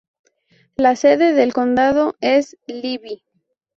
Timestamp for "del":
1.33-1.53